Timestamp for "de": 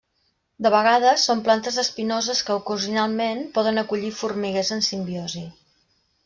0.65-0.69